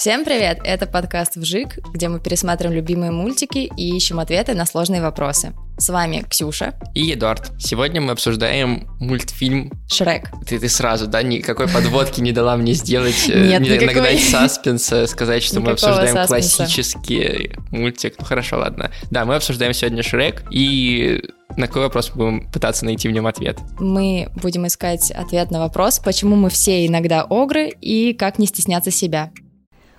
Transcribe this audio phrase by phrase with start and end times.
[0.00, 0.60] Всем привет!
[0.64, 5.52] Это подкаст «Вжик», где мы пересматриваем любимые мультики и ищем ответы на сложные вопросы.
[5.76, 7.50] С вами Ксюша и Эдуард.
[7.58, 10.30] Сегодня мы обсуждаем мультфильм «Шрек».
[10.46, 15.42] Ты, ты сразу, да, никакой подводки не дала мне сделать, Нет, не нагнать саспенса, сказать,
[15.42, 18.14] что мы обсуждаем классический мультик.
[18.18, 18.90] Ну хорошо, ладно.
[19.10, 21.22] Да, мы обсуждаем сегодня «Шрек», и
[21.56, 23.58] на какой вопрос мы будем пытаться найти в нем ответ?
[23.78, 28.90] Мы будем искать ответ на вопрос, почему мы все иногда огры и как не стесняться
[28.90, 29.30] себя.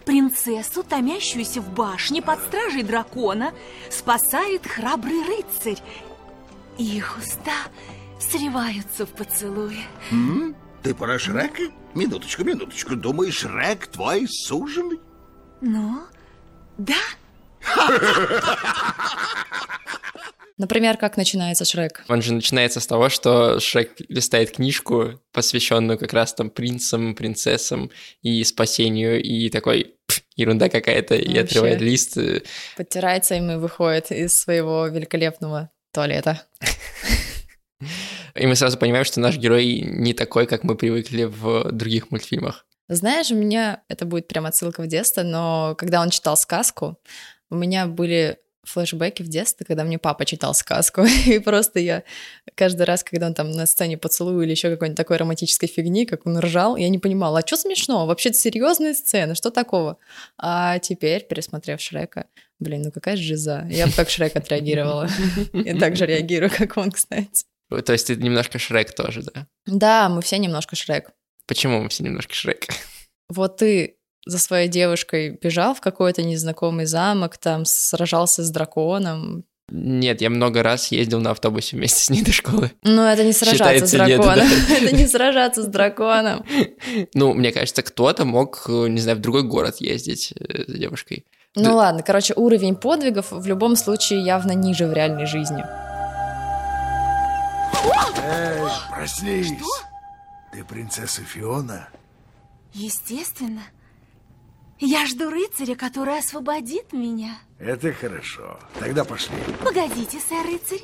[0.06, 3.54] Принцессу, томящуюся в башне под стражей дракона,
[3.90, 5.82] спасает храбрый рыцарь.
[6.78, 7.54] Их уста
[8.20, 9.84] сливаются в поцелуе.
[10.12, 10.56] М?
[10.84, 11.64] Ты про Шрека?
[11.94, 12.96] Минуточку, минуточку.
[12.96, 15.00] Думаешь, Шрек твой суженый?
[15.62, 16.02] Ну,
[16.78, 16.96] да.
[20.62, 22.04] Например, как начинается Шрек?
[22.08, 27.90] Он же начинается с того, что Шрек листает книжку, посвященную как раз там принцам, принцессам
[28.22, 29.96] и спасению, и такой
[30.36, 32.16] ерунда какая-то, и отрывает лист.
[32.78, 36.44] Подтирается им и выходит из своего великолепного туалета.
[38.36, 42.68] И мы сразу понимаем, что наш герой не такой, как мы привыкли в других мультфильмах.
[42.88, 47.00] Знаешь, у меня это будет прям отсылка в детство, но когда он читал сказку,
[47.50, 52.04] у меня были флешбеки в детстве, когда мне папа читал сказку, и просто я
[52.56, 56.26] каждый раз, когда он там на сцене поцелуя или еще какой-нибудь такой романтической фигни, как
[56.26, 58.06] он ржал, я не понимала, а что смешно?
[58.06, 59.98] Вообще-то серьезная сцена, что такого?
[60.38, 62.28] А теперь, пересмотрев Шрека,
[62.60, 63.68] блин, ну какая жиза.
[63.70, 65.10] Я бы как Шрек отреагировала.
[65.54, 67.46] И так же реагирую, как он, кстати.
[67.70, 69.48] То есть ты немножко Шрек тоже, да?
[69.66, 71.12] Да, мы все немножко Шрек.
[71.48, 72.68] Почему мы все немножко Шрек?
[73.30, 79.46] Вот ты за своей девушкой бежал в какой-то незнакомый замок, там сражался с драконом.
[79.74, 82.72] Нет, я много раз ездил на автобусе вместе с ней до школы.
[82.84, 84.48] Ну, это не сражаться Считается с драконом.
[84.48, 84.78] Нет, да.
[84.86, 86.46] это не сражаться с драконом.
[87.14, 91.26] Ну, мне кажется, кто-то мог, не знаю, в другой город ездить э, с девушкой.
[91.56, 91.76] Ну да.
[91.76, 95.64] ладно, короче, уровень подвигов в любом случае явно ниже в реальной жизни.
[98.24, 98.62] Эй,
[98.94, 99.48] проснись!
[99.48, 99.66] Что?
[100.54, 101.88] Ты принцесса Фиона?
[102.74, 103.64] Естественно.
[104.84, 107.38] Я жду рыцаря, который освободит меня.
[107.60, 108.58] Это хорошо.
[108.80, 109.36] Тогда пошли.
[109.64, 110.82] Погодите, сэр-рыцарь.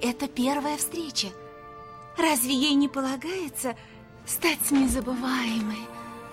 [0.00, 1.28] Это первая встреча.
[2.16, 3.76] Разве ей не полагается
[4.24, 5.86] стать незабываемой?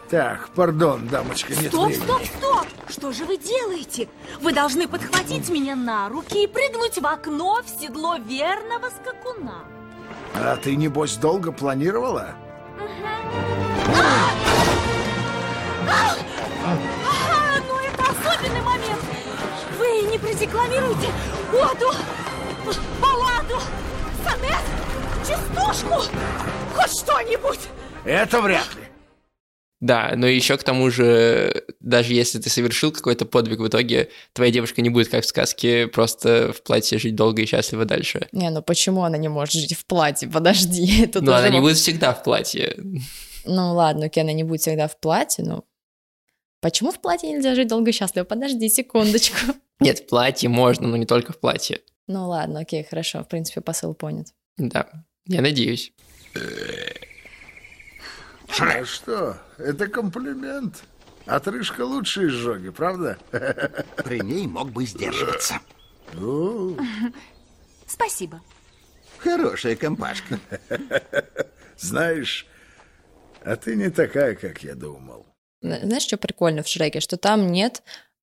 [0.09, 2.03] Так, пардон, дамочка, нет Стоп, времени.
[2.05, 2.67] стоп, стоп!
[2.89, 4.07] Что же вы делаете?
[4.39, 9.65] Вы должны подхватить меня на руки и прыгнуть в окно в седло верного скакуна.
[10.35, 12.33] А ты, небось, долго планировала?
[12.77, 13.93] Угу.
[13.97, 14.50] А!
[20.11, 21.07] Не продекламируете
[21.53, 21.93] оду,
[23.01, 23.61] балладу,
[24.25, 24.61] сонет,
[25.25, 26.11] частушку,
[26.75, 27.59] хоть что-нибудь.
[28.03, 28.81] Это вряд ли.
[29.79, 34.51] Да, но еще к тому же, даже если ты совершил какой-то подвиг, в итоге твоя
[34.51, 38.27] девушка не будет, как в сказке, просто в платье жить долго и счастливо дальше.
[38.33, 40.27] Не, ну почему она не может жить в платье?
[40.29, 41.03] Подожди.
[41.03, 42.75] Это ну, она не будет всегда в платье.
[43.45, 45.63] Ну ладно, окей, она не будет всегда в платье, но
[46.61, 48.23] Почему в платье нельзя жить долго и счастливо?
[48.23, 49.37] Подожди секундочку.
[49.81, 51.81] Нет, в платье можно, но не только в платье.
[52.05, 53.23] Ну ладно, окей, хорошо.
[53.23, 54.27] В принципе, посыл понят.
[54.57, 54.87] Да,
[55.25, 55.91] я надеюсь.
[58.59, 59.37] А что?
[59.57, 60.83] Это комплимент.
[61.25, 63.17] Отрыжка лучше изжоги, правда?
[64.03, 65.59] При ней мог бы сдерживаться.
[66.13, 66.77] Ну.
[67.87, 68.41] Спасибо.
[69.17, 70.39] Хорошая компашка.
[71.77, 72.45] Знаешь,
[73.43, 75.25] а ты не такая, как я думал.
[75.61, 76.99] Знаешь, что прикольно в Шреке?
[76.99, 77.81] Что там нет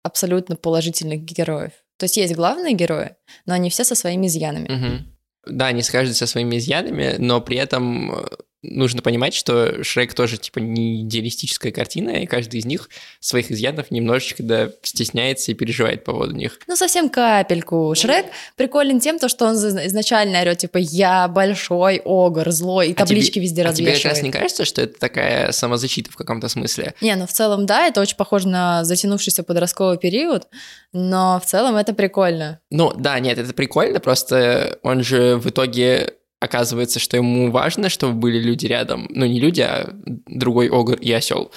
[0.03, 1.71] абсолютно положительных героев.
[1.97, 3.15] То есть есть главные герои,
[3.45, 4.65] но они все со своими изъянами.
[4.65, 5.55] Угу.
[5.55, 8.25] Да, они каждый со своими изъянами, но при этом э,
[8.63, 12.89] нужно понимать, что Шрек тоже, типа, не идеалистическая картина, и каждый из них
[13.19, 16.59] своих изъянов немножечко, да, стесняется и переживает по поводу них.
[16.67, 17.93] Ну, совсем капельку.
[17.95, 23.31] Шрек приколен тем, то, что он изначально орет, типа, я большой огр, злой, и таблички
[23.31, 23.99] а тебе, везде а развешивает.
[23.99, 26.93] тебе как раз не кажется, что это такая самозащита в каком-то смысле?
[27.01, 30.47] Не, ну, в целом, да, это очень похоже на затянувшийся подростковый период,
[30.93, 32.59] но в целом это прикольно.
[32.69, 36.13] Ну, да, нет, это прикольно, просто он же в итоге
[36.43, 39.07] оказывается, что ему важно, чтобы были люди рядом.
[39.09, 39.89] Ну, не люди, а
[40.27, 41.51] другой огр и осел.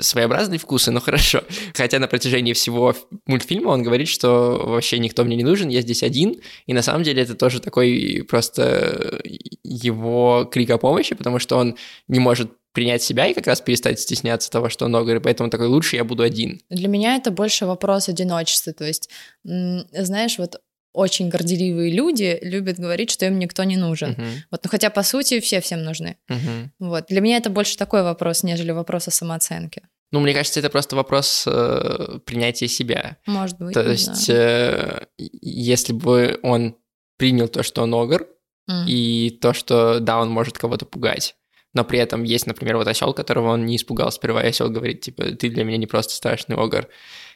[0.00, 1.42] Своеобразные вкусы, но хорошо.
[1.74, 2.94] Хотя на протяжении всего
[3.26, 6.40] мультфильма он говорит, что вообще никто мне не нужен, я здесь один.
[6.66, 9.20] И на самом деле это тоже такой просто
[9.64, 11.76] его крик о помощи, потому что он
[12.06, 15.50] не может принять себя и как раз перестать стесняться того, что он огр, и поэтому
[15.50, 16.60] такой, лучше я буду один.
[16.70, 19.10] Для меня это больше вопрос одиночества, то есть,
[19.42, 20.60] знаешь, вот
[20.98, 24.10] очень горделивые люди любят говорить, что им никто не нужен.
[24.10, 24.32] Uh-huh.
[24.50, 26.16] Вот, ну хотя по сути все всем нужны.
[26.28, 26.68] Uh-huh.
[26.80, 29.82] Вот для меня это больше такой вопрос, нежели вопрос о самооценке.
[30.10, 33.18] Ну, мне кажется, это просто вопрос э, принятия себя.
[33.26, 33.74] Может быть.
[33.74, 34.40] То есть, знаю.
[34.40, 36.76] э, если бы он
[37.18, 38.26] принял то, что он огр,
[38.68, 38.86] М.
[38.86, 41.36] и то, что да, он может кого-то пугать.
[41.78, 45.00] Но при этом есть, например, вот осел, которого он не испугал сперва, и осел говорит,
[45.00, 46.88] типа, ты для меня не просто страшный огр.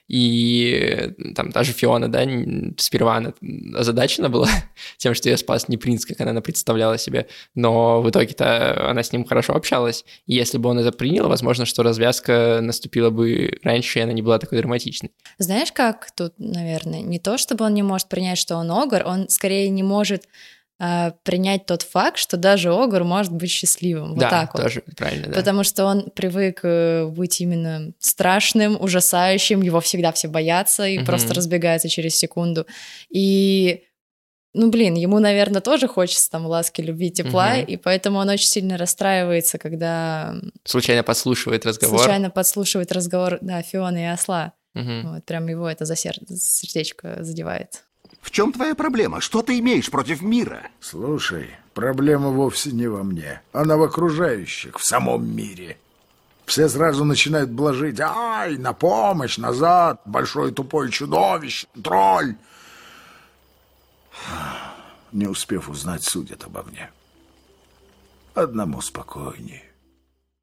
[0.09, 2.27] И там та же Фиона, да,
[2.77, 3.35] сперва она
[3.73, 4.49] озадачена была
[4.97, 9.13] тем, что ее спас не принц, как она представляла себе, но в итоге-то она с
[9.13, 10.05] ним хорошо общалась.
[10.27, 14.23] И если бы он это принял, возможно, что развязка наступила бы раньше, и она не
[14.23, 15.13] была такой драматичной.
[15.39, 19.29] Знаешь, как тут, наверное, не то, чтобы он не может принять, что он огр, он
[19.29, 20.25] скорее не может
[20.85, 24.11] а, принять тот факт, что даже огр может быть счастливым.
[24.15, 24.65] Вот да, так вот.
[24.65, 25.35] тоже правильно, да.
[25.35, 31.07] Потому что он привык э, быть именно страшным, ужасающим, его всегда все боятся и Мгм.
[31.07, 32.67] просто разбегаются через секунду.
[33.11, 33.85] И,
[34.55, 37.65] ну, блин, ему, наверное, тоже хочется там ласки, любви, тепла, Мгм.
[37.67, 41.99] и поэтому он очень сильно расстраивается, когда Случайно подслушивает разговор.
[42.01, 44.55] случайно подслушивает разговор, да, Фионы и осла.
[44.75, 45.13] Мгм.
[45.15, 47.85] Вот, прям его это за сер- сердечко задевает.
[48.23, 49.21] В чем твоя проблема?
[49.21, 50.69] Что ты имеешь против мира?
[50.81, 53.43] Слушай, проблема вовсе не во мне.
[53.53, 55.77] Она в окружающих, в самом мире.
[56.47, 58.01] Все сразу начинают блажить.
[58.01, 62.37] Ай, на помощь, назад, большой тупой чудовище, тролль.
[65.11, 66.91] Не успев узнать, судят обо мне.
[68.35, 69.65] Одному спокойнее.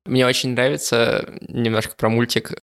[0.06, 2.54] Мне очень нравится немножко про мультик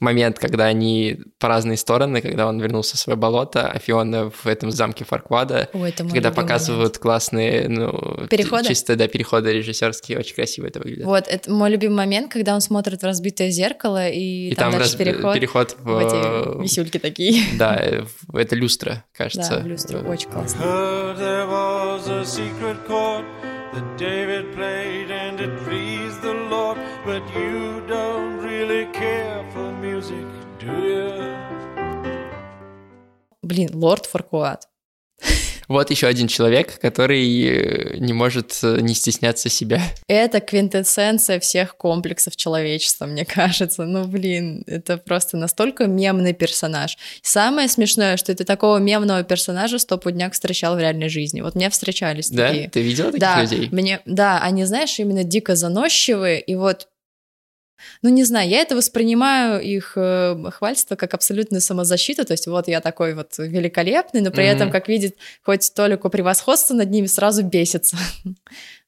[0.00, 4.46] момент, когда они по разные стороны, когда он вернулся в свое болото, а Фиона в
[4.46, 8.66] этом замке Фарквада, Ой, это когда показывают классные, ну, Переходы?
[8.68, 11.04] чисто, да, переходы режиссерские, очень красиво это выглядит.
[11.04, 14.80] Вот, это мой любимый момент, когда он смотрит в разбитое зеркало, и, И там, там
[14.80, 15.84] раз- переход, переход в...
[15.84, 17.42] в эти висюльки такие.
[17.58, 19.56] Да, э, в- это люстра, кажется.
[19.56, 20.60] Да, в люстру, очень классно.
[23.74, 26.76] That David played and it pleased the Lord.
[27.06, 28.11] But you don't
[30.12, 30.26] music,
[30.60, 31.02] do you?
[33.42, 34.68] Блин, Лорд Фаркуат.
[35.68, 39.80] Вот еще один человек, который э, не может э, не стесняться себя.
[40.06, 43.84] Это квинтэссенция всех комплексов человечества, мне кажется.
[43.84, 46.98] Ну, блин, это просто настолько мемный персонаж.
[47.22, 51.40] Самое смешное, что ты такого мемного персонажа стопудняк встречал в реальной жизни.
[51.40, 52.48] Вот мне встречались Да?
[52.48, 52.68] такие.
[52.68, 53.68] Ты видела таких да, людей?
[53.72, 56.88] Мне, да, они, знаешь, именно дико заносчивые, и вот
[58.02, 62.68] ну, не знаю, я это воспринимаю их э, хвальство как абсолютную самозащиту, то есть вот
[62.68, 64.56] я такой вот великолепный, но при Мгм.
[64.56, 67.96] этом, как видит хоть толику превосходства над ними, сразу бесится.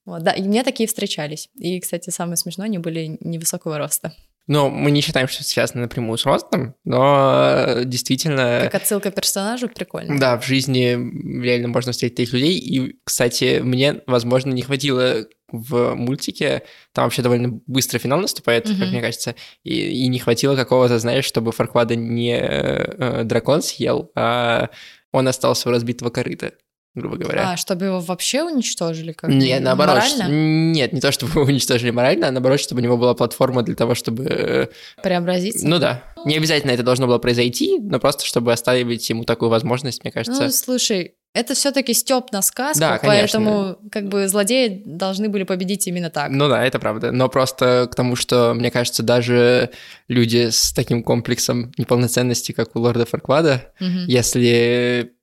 [0.06, 1.49] Вот, да, и мне такие встречались.
[1.56, 4.12] И, кстати, самое смешное, они были невысокого роста.
[4.46, 8.61] Ну, мы не считаем, что связано напрямую с ростом, но э, действительно...
[8.64, 10.19] Как отсылка к персонажу, прикольно.
[10.19, 12.58] Да, в жизни реально можно встретить таких людей.
[12.58, 16.62] И, кстати, мне, возможно, не хватило в мультике,
[16.93, 18.88] там вообще довольно быстро финал наступает, как Мгм.
[18.88, 24.69] мне кажется, и, и не хватило какого-то, знаешь, чтобы Фарквада не э, дракон съел, а
[25.12, 26.52] он остался у разбитого корыта,
[26.94, 27.52] грубо говоря.
[27.52, 29.12] А, чтобы его вообще уничтожили?
[29.12, 29.96] Как Нет, наоборот.
[29.96, 30.25] Морально?
[30.25, 33.63] что- Нет, не то, чтобы его уничтожили морально, а наоборот, чтобы у него была платформа
[33.63, 34.24] для того, чтобы...
[34.24, 34.67] э,
[35.03, 35.67] Преобразиться?
[35.67, 36.03] Ну да.
[36.24, 40.44] Не обязательно это должно было произойти, но просто чтобы оставить ему такую возможность, мне кажется.
[40.44, 43.41] Ну, слушай, это все-таки степ на сказку, Да, конечно.
[43.41, 46.31] поэтому как бы злодеи должны были победить именно так.
[46.31, 47.10] Ну да, это правда.
[47.10, 49.70] Но просто к тому, что, мне кажется, даже
[50.08, 54.06] люди с таким комплексом неполноценности, как у лорда Фарквада, Мгм.
[54.06, 55.13] если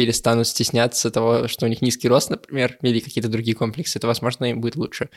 [0.00, 4.46] перестанут стесняться того, что у них низкий рост, например, или какие-то другие комплексы, то, возможно,
[4.46, 5.10] им будет лучше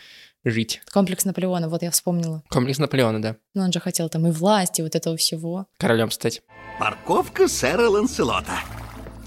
[0.44, 0.82] жить.
[0.92, 2.44] Комплекс Наполеона, вот я вспомнила.
[2.50, 3.38] Комплекс Наполеона, да.
[3.54, 5.68] Но он же хотел там и власти, вот этого всего.
[5.78, 6.42] Королем стать.
[6.80, 8.60] Парковка сэра Ланселота.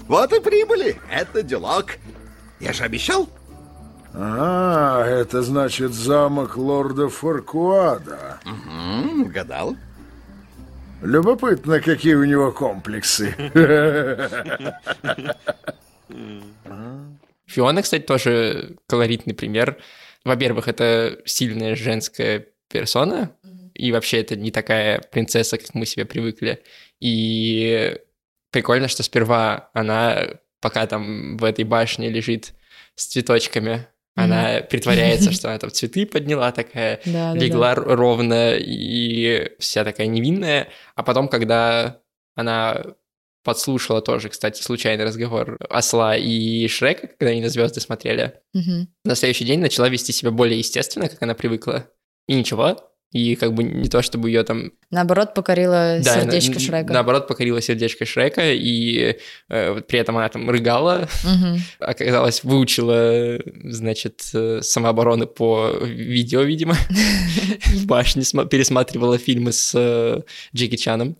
[0.07, 0.95] Вот и прибыли.
[1.11, 1.97] Это делок.
[2.59, 3.27] Я же обещал.
[4.13, 8.39] А, это значит замок лорда Фаркуада.
[8.45, 9.75] М, угадал.
[11.01, 13.35] Любопытно, какие у него комплексы.
[17.45, 19.77] Фиона, кстати, тоже колоритный пример.
[20.23, 23.31] Во-первых, это сильная женская персона,
[23.73, 26.63] и вообще это не такая принцесса, как мы себе привыкли.
[26.99, 27.97] И
[28.51, 32.53] прикольно, что сперва она, пока там в этой башне лежит
[32.95, 33.87] с цветочками,
[34.23, 39.83] она притворяется, что она там цветы подняла такая, Да, да, легла р- ровно и вся
[39.83, 40.69] такая невинная.
[40.95, 42.01] А потом, когда
[42.35, 42.83] она
[43.43, 48.89] подслушала тоже, кстати, случайный разговор Осла и Шрека, когда они на звезды смотрели, Мгм.
[49.05, 51.87] на следующий день начала вести себя более естественно, как она привыкла.
[52.27, 52.77] И ничего,
[53.13, 54.73] И как бы не то, чтобы ее там...
[54.91, 56.93] Наоборот, покорила Да, сердечко на- Шрека.
[56.93, 59.15] Наоборот, покорила сердечко Шрека, и
[59.49, 61.57] э, вот при этом она там рыгала, Мгм.
[61.79, 66.75] оказалось, выучила, значит, э, самообороны по видео, видимо,
[67.65, 70.21] в башне, сма- пересматривала фильмы с э,
[70.53, 71.15] Джеки Чаном,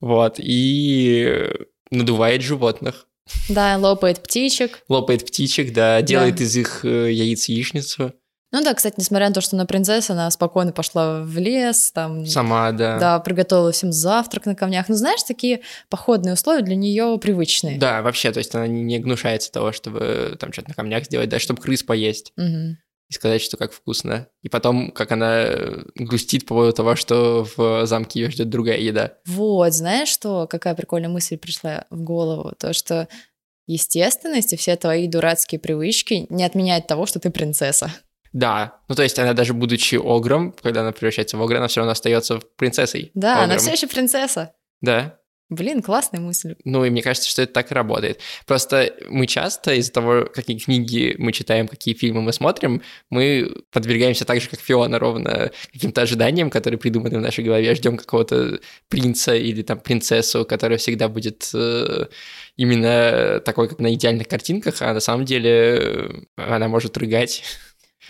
[0.00, 1.48] вот, и
[1.90, 3.06] надувает животных,
[3.50, 4.82] Да, лопает птичек.
[4.88, 8.14] лопает птичек, да, делает из их э, яиц яичницу,
[8.52, 12.26] Ну да, кстати, несмотря на то, что она принцесса, она спокойно пошла в лес, там,
[12.26, 12.98] сама, да.
[12.98, 14.88] да, приготовила всем завтрак на камнях.
[14.88, 17.78] Ну, знаешь, такие походные условия для нее привычные.
[17.78, 21.38] Да, вообще, то есть она не гнушается того, чтобы там что-то на камнях сделать, да,
[21.38, 22.32] чтобы крыс поесть.
[22.36, 22.78] Мгм.
[23.08, 24.28] и сказать, что как вкусно.
[24.42, 28.78] И потом, как она э, грустит по поводу того, что в замке ее ждет другая
[28.78, 29.14] еда.
[29.26, 32.52] Вот, знаешь, что, какая прикольная мысль пришла в голову?
[32.58, 33.08] То, что
[33.66, 37.92] естественность и все твои дурацкие привычки не отменяют того, что ты принцесса.
[38.32, 41.80] Да, ну то есть она даже будучи огром, когда она превращается в огра, она все
[41.80, 43.10] равно остается принцессой.
[43.14, 43.58] Да, она огром.
[43.58, 44.52] все еще принцесса.
[44.80, 45.20] Да.
[45.50, 46.54] Блин, классная мысль.
[46.64, 48.20] Ну и мне кажется, что это так и работает.
[48.46, 54.24] Просто мы часто из-за того, какие книги мы читаем, какие фильмы мы смотрим, мы подвергаемся
[54.24, 59.34] так же, как Фиона, ровно каким-то ожиданиям, которые придуманы в нашей голове, ждем какого-то принца
[59.34, 62.06] или там принцессу, которая всегда будет э,
[62.56, 67.42] именно такой, как на идеальных картинках, а на самом деле э, она может рыгать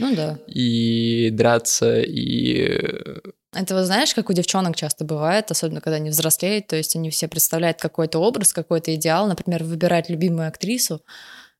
[0.00, 0.38] Ну да.
[0.46, 2.54] и драться, и...
[2.56, 3.20] э,
[3.54, 7.10] Это вот знаешь, как у девчонок часто бывает, особенно когда они взрослеют, то есть они
[7.10, 11.02] все представляют какой-то образ, какой-то идеал, например, выбирать любимую актрису,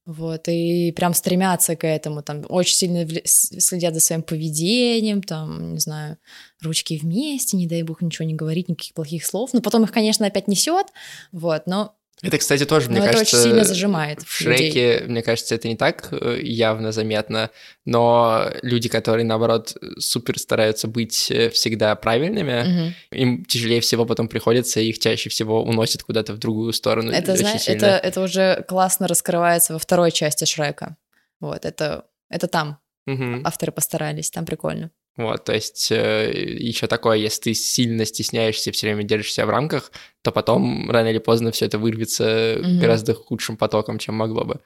[0.06, 5.78] вот, и прям стремятся к этому, там, очень сильно следят за своим поведением, там, не
[5.78, 6.16] знаю,
[6.62, 10.26] ручки вместе, не дай бог ничего не говорить, никаких плохих слов, но потом их, конечно,
[10.26, 10.86] опять несет,
[11.32, 13.36] вот, но, Это, кстати, тоже, но мне это кажется...
[13.36, 14.70] очень сильно зажимает В людей.
[14.70, 17.50] Шреке, мне кажется, это не так э, явно заметно,
[17.84, 22.94] но люди, которые, наоборот, супер стараются быть э, всегда правильными, Мгм.
[23.12, 27.10] им тяжелее всего потом приходится, и их чаще всего уносит куда-то в другую сторону.
[27.10, 27.86] Это, очень знаешь, сильно.
[27.86, 30.96] это, это уже классно раскрывается во второй части Шрека,
[31.40, 33.46] вот, это, это там Мгм.
[33.46, 34.90] авторы постарались, там прикольно.
[35.24, 39.90] Вот, то есть еще такое, если ты сильно стесняешься, все время держишься в рамках,
[40.22, 42.78] то потом рано или поздно все это вырвется Мгм.
[42.80, 44.60] гораздо худшим потоком, чем могло бы.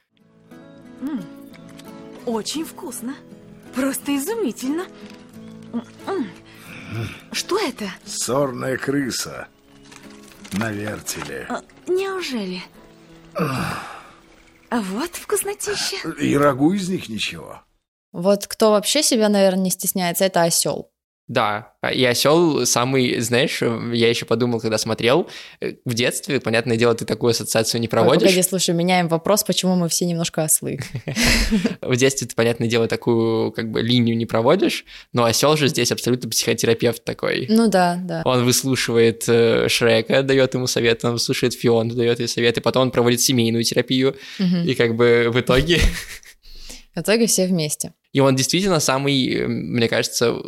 [2.26, 3.14] Очень вкусно.
[3.74, 4.86] Просто изумительно.
[7.32, 7.86] Что это?
[8.04, 9.48] Сорная крыса
[10.52, 11.46] на вертеле.
[11.50, 12.62] А, Неужели?
[13.34, 16.08] А вот вкуснотища.
[16.20, 17.62] И рагу из них ничего.
[18.14, 20.88] Вот кто вообще себя, наверное, не стесняется, это осел.
[21.26, 25.26] Да, и осел самый, знаешь, я еще подумал, когда смотрел,
[25.60, 28.28] э, в детстве, понятное дело, ты такую ассоциацию не проводишь.
[28.28, 30.78] Погоди, слушай, меняем вопрос, почему мы все немножко ослы.
[31.80, 35.90] В детстве ты, понятное дело, такую как бы линию не проводишь, но осел же здесь
[35.92, 37.46] абсолютно психотерапевт такой.
[37.48, 38.20] Ну да, да.
[38.26, 42.90] Он выслушивает э, Шрека, дает ему советы, он выслушивает Фиону, дает ей советы, потом он
[42.90, 45.80] проводит семейную терапию, и как бы в итоге...
[46.94, 47.94] В итоге все вместе.
[48.12, 50.40] И он действительно самый, э, мне кажется,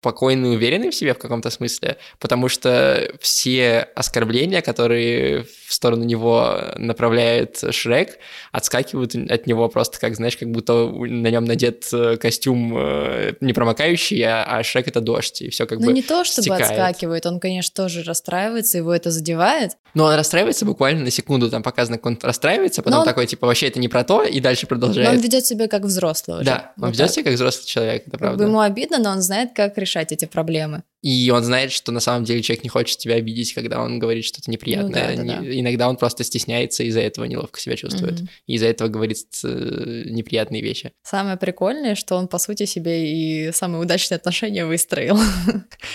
[0.00, 6.04] спокойный и уверенный в себе в каком-то смысле, потому что все оскорбления, которые в сторону
[6.04, 8.18] него направляет Шрек,
[8.52, 14.22] отскакивают от него просто как, знаешь, как будто на нем надет э, костюм э, непромокающий,
[14.22, 16.62] а, а Шрек— это дождь, и все как Ну бы не то, чтобы стекает.
[16.70, 19.72] отскакивает, он, конечно, тоже расстраивается, его это задевает.
[19.94, 23.26] Но он расстраивается буквально на секунду, там показано, как он расстраивается, потом Но он- такой,
[23.26, 25.08] типа, вообще это не про то, и дальше Но продолжает.
[25.08, 26.44] он ведет себя как взрослый уже.
[26.46, 27.14] Да, он Вот ведет так.
[27.14, 28.44] себя как взрослый человек, это Как правда.
[28.44, 30.82] бы ему обидно, но он знает, как решать эти проблемы.
[31.02, 34.24] И он знает, что на самом деле человек не хочет тебя обидеть, когда он говорит
[34.24, 35.16] что-то неприятное.
[35.16, 38.14] Ну да, да, Не- Иногда он просто стесняется, и из-за этого неловко себя чувствует.
[38.20, 38.28] Мгм.
[38.48, 40.92] И из-за этого говорит э, неприятные вещи.
[41.04, 45.18] Самое прикольное, что он, по сути, себе и самые удачные отношения выстроил.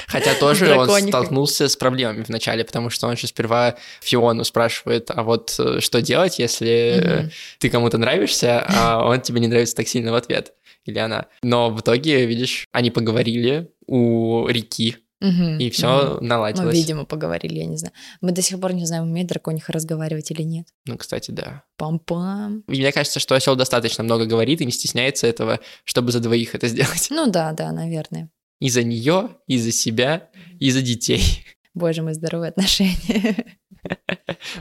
[0.07, 5.23] Хотя тоже он столкнулся с проблемами вначале, потому что он же сперва Фиону спрашивает, а
[5.23, 7.31] вот э, что делать, если Мгм.
[7.59, 10.53] ты кому-то нравишься, а он тебе не нравится так сильно в ответ,
[10.85, 11.25] или она.
[11.41, 16.27] Но в итоге, видишь, они поговорили у реки, Мгм, и все мгм.
[16.27, 16.65] наладилось.
[16.65, 17.93] Ну, видимо, поговорили, я не знаю.
[18.19, 20.67] Мы до сих пор не знаем, умеет дракониха разговаривать или нет.
[20.85, 21.63] Ну, кстати, да.
[21.79, 22.63] Пам-пам.
[22.67, 26.55] И мне кажется, что осел достаточно много говорит и не стесняется этого, чтобы за двоих
[26.55, 27.07] это сделать.
[27.09, 28.29] Ну да, да, наверное.
[28.59, 31.45] И за нее, и за себя, и за детей.
[31.73, 33.45] Боже мой, здоровые отношения.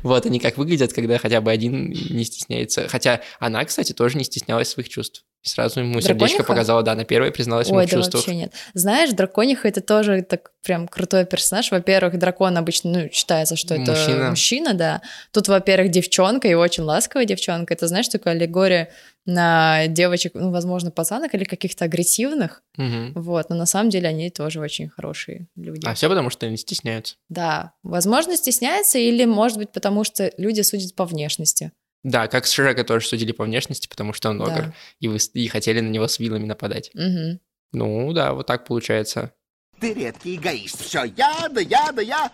[0.02, 2.88] Вот они как выглядят, когда хотя бы один не стесняется.
[2.88, 5.25] Хотя она, кстати, тоже не стеснялась своих чувств.
[5.45, 6.45] И сразу ему сердечко Дракониха?
[6.45, 8.23] показала, да, на первой призналась ему Ой, в да чувствах.
[8.23, 8.53] вообще нет.
[8.75, 11.71] Знаешь, дракониха это тоже так прям крутой персонаж.
[11.73, 14.31] Во-первых, дракон обычно, ну, считается, что это Мужчина.
[14.31, 15.03] мужчина, да.
[15.33, 17.75] Тут, во-первых, девчонка и очень ласковая девчонка.
[17.75, 18.91] Это, знаешь, такая аллегория
[19.27, 23.13] на девочек, ну, возможно, пацанок или каких-то агрессивных, Мгм.
[23.15, 25.87] вот, но на самом деле они тоже очень хорошие люди.
[25.87, 27.17] А все потому, что они стесняются.
[27.29, 31.73] Да, возможно, стесняются или, может быть, потому что люди судят по внешности.
[32.02, 34.44] Да, как с Шрека тоже судили по внешности, потому что он Да.
[34.47, 36.90] огр, и, вы, и хотели на него с вилами нападать.
[36.94, 37.38] Мгм.
[37.73, 39.32] Ну да, вот так получается.
[39.80, 40.80] Ты редкий эгоист.
[40.85, 42.30] Все, я, да я, да я.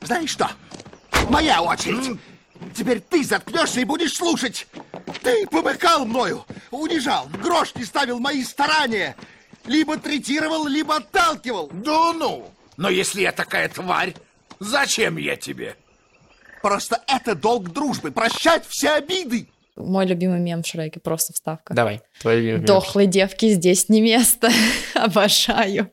[0.00, 0.50] Знаешь что?
[1.30, 2.18] Моя очередь.
[2.74, 4.66] Теперь ты заткнешься и будешь слушать.
[5.22, 9.16] Ты помыкал мною, унижал, грош не ставил мои старания.
[9.66, 11.70] Либо третировал, либо отталкивал.
[11.72, 12.50] Да ну!
[12.76, 14.14] Но если я такая тварь,
[14.60, 15.76] зачем я тебе?
[16.64, 19.48] Просто это долг дружбы, прощать все обиды.
[19.76, 21.74] Мой любимый мем в Шреке, просто вставка.
[21.74, 22.64] Давай, твой любимый.
[22.64, 24.48] Дохлой девки здесь не место.
[24.94, 25.90] Обожаю.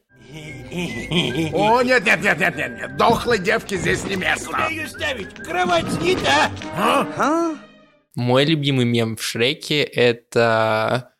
[1.51, 2.95] О, нет, нет, нет, нет, нет, нет.
[2.95, 4.65] Дохлой девки здесь не место.
[4.69, 5.33] Ее ставить?
[5.33, 7.57] Кровать снята.
[8.15, 11.11] Мой любимый мем в Шреке это...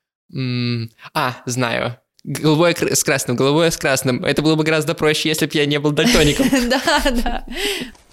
[1.13, 1.97] А, знаю.
[2.23, 4.23] Голубое с красным, голубое с красным.
[4.23, 6.47] Это было бы гораздо проще, если бы я не был дальтоником.
[6.69, 7.45] Да, да.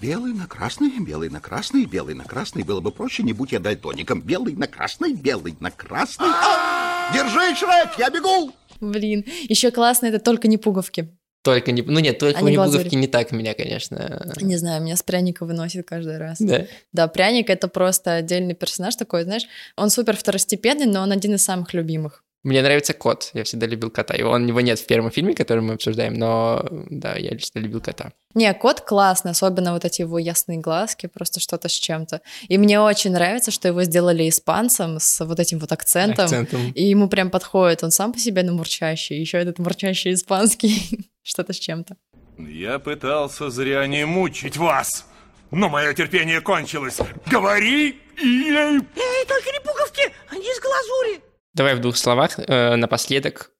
[0.01, 2.63] Белый на красный, белый на красный, белый на красный.
[2.63, 4.21] Было бы проще, не будь я дальтоником.
[4.21, 6.27] Белый на красный, белый на красный.
[6.27, 7.13] А!
[7.13, 8.51] Держи, Шрек, я бегу!
[8.79, 9.25] Блин.
[9.43, 11.09] Еще классно, это только не пуговки.
[11.43, 11.83] Только не...
[11.83, 12.79] Ну нет, только Они у глазурь.
[12.79, 14.33] Небуговки не так меня, конечно.
[14.41, 16.37] Не знаю, меня с пряника выносит каждый раз.
[16.39, 16.65] Да.
[16.93, 19.47] Да, пряник это просто отдельный персонаж такой, знаешь,
[19.77, 22.23] он супер второстепенный, но он один из самых любимых.
[22.43, 23.31] Мне нравится кот.
[23.33, 24.15] Я всегда любил кота.
[24.15, 27.81] Его, он, его нет в первом фильме, который мы обсуждаем, но да, я лично любил
[27.81, 28.13] кота.
[28.33, 32.21] Не, кот классный, особенно вот эти его ясные глазки, просто что-то с чем-то.
[32.47, 36.25] И мне очень нравится, что его сделали испанцем с вот этим вот акцентом.
[36.25, 36.71] Акцентом.
[36.71, 41.51] И ему прям подходит, он сам по себе ну, мурчащий, еще этот мурчащий испанский, что-то
[41.51, 41.97] с чем-то.
[42.37, 45.05] Я пытался зря не мучить вас,
[45.51, 46.99] но мое терпение кончилось.
[47.29, 48.49] Говори и...
[48.49, 48.79] Эй,
[49.27, 51.28] только не пуговки, они из глазури.
[51.53, 53.51] Давай в двух словах э, напоследок.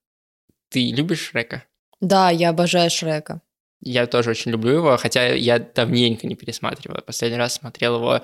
[0.70, 1.64] Ты любишь Шрека?
[2.00, 3.42] Да, я обожаю Шрека.
[3.82, 7.02] Я тоже очень люблю его, хотя я давненько не пересматривал.
[7.02, 8.22] Последний раз смотрел его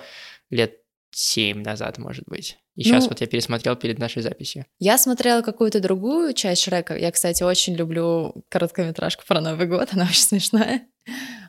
[0.49, 0.79] лет
[1.11, 2.57] семь назад, может быть.
[2.75, 4.65] И сейчас Ну- вот я пересмотрел перед нашей записью.
[4.79, 6.97] Я смотрела какую-то другую часть Шрека.
[6.97, 10.81] Я, кстати, очень люблю короткометражку про Новый год, она очень смешная.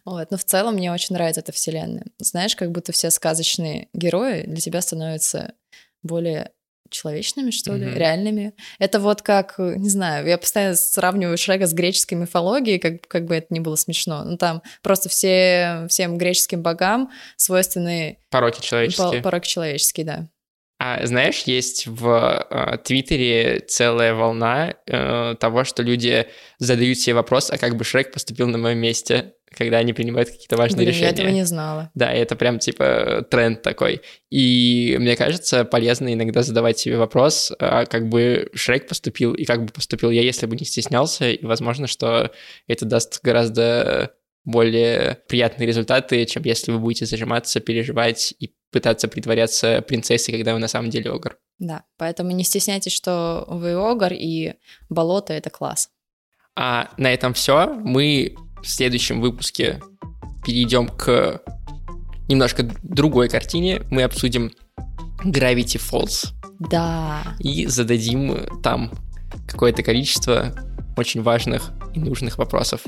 [0.05, 0.31] Вот.
[0.31, 2.07] Но в целом мне очень нравится эта вселенная.
[2.19, 5.55] Знаешь, как будто все сказочные герои для тебя становятся
[6.03, 6.53] более
[6.90, 7.96] человечными, что ли, Мгм.
[7.96, 8.55] реальными.
[8.79, 13.35] Это вот как, не знаю, я постоянно сравниваю Шрека с греческой мифологией, как, как бы
[13.37, 14.25] это ни было смешно.
[14.25, 19.22] Ну, там просто все, всем греческим богам свойственны Пороки по- человеческие.
[19.22, 20.29] порок человеческий, да.
[20.79, 26.27] А знаешь, есть в э, Твиттере целая волна э, того, что люди
[26.59, 30.59] задают себе вопрос, а как бы Шрек поступил на моем месте, когда они принимают какие-то
[30.59, 31.07] важные Блин, решения.
[31.07, 31.91] я этого не знала.
[31.95, 34.03] Да, это прям типа тренд такой.
[34.31, 39.65] И мне кажется, полезно иногда задавать себе вопрос, а как бы Шрек поступил и как
[39.65, 41.31] бы поступил я, если бы не стеснялся.
[41.31, 42.31] И возможно, что
[42.67, 44.12] это даст гораздо
[44.47, 50.61] более приятные результаты, чем если вы будете зажиматься, переживать и пытаться притворяться принцессой, когда вы
[50.61, 51.37] на самом деле огр.
[51.59, 54.55] Да, поэтому не стесняйтесь, что вы огр, и
[54.89, 55.91] болото— это класс.
[56.55, 57.67] А на этом все.
[57.75, 59.83] Мы в следующем выпуске
[60.45, 61.43] перейдем к
[62.29, 63.83] немножко другой картине.
[63.91, 64.53] Мы обсудим
[65.25, 66.29] Gravity Falls
[66.61, 67.23] Да.
[67.41, 68.93] и зададим там
[69.49, 70.55] какое-то количество
[70.97, 72.83] очень важных и нужных вопросов.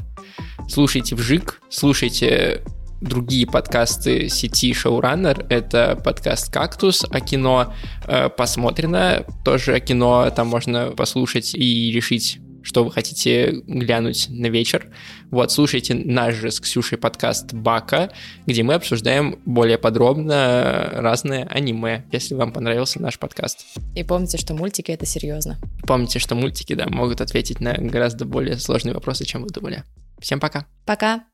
[0.69, 2.63] Слушайте Вжик, слушайте
[3.01, 5.47] другие подкасты сети Showrunner.
[5.49, 7.73] Это подкаст «Кактус» о кино
[8.07, 9.25] э, посмотрено.
[9.47, 14.93] Тоже о кино там можно послушать и решить, что вы хотите глянуть на вечер.
[15.31, 18.11] Вот, слушайте наш же с Ксюшей подкаст «Бака»,
[18.47, 23.65] где мы обсуждаем более подробно разные аниме, если вам понравился наш подкаст.
[23.97, 25.59] И помните, что мультики— это серьезно.
[25.87, 29.83] Помните, что мультики, да, могут ответить на гораздо более сложные вопросы, чем вы думали.
[30.21, 30.67] Всем пока.
[30.85, 31.25] Пока!